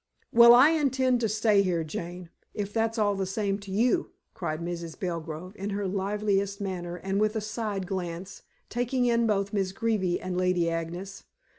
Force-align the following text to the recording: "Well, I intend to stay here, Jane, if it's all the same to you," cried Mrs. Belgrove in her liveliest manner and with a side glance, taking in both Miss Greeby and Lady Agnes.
"Well, 0.33 0.55
I 0.55 0.69
intend 0.69 1.19
to 1.21 1.29
stay 1.29 1.61
here, 1.61 1.83
Jane, 1.83 2.31
if 2.55 2.75
it's 2.75 2.97
all 2.97 3.13
the 3.13 3.27
same 3.27 3.59
to 3.59 3.71
you," 3.71 4.09
cried 4.33 4.59
Mrs. 4.59 4.99
Belgrove 4.99 5.55
in 5.55 5.69
her 5.69 5.87
liveliest 5.87 6.59
manner 6.59 6.95
and 6.95 7.21
with 7.21 7.35
a 7.35 7.39
side 7.41 7.85
glance, 7.85 8.41
taking 8.67 9.05
in 9.05 9.27
both 9.27 9.53
Miss 9.53 9.71
Greeby 9.71 10.19
and 10.19 10.35
Lady 10.35 10.71
Agnes. 10.71 11.25